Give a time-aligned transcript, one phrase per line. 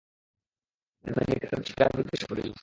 [1.05, 2.55] দামিনীকে তাদের ঠিকানা জিজ্ঞাসা করিলাম।